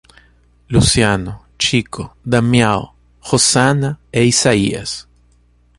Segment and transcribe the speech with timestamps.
[0.71, 5.07] Luciano, Chico, Damião, Rosana e Isaías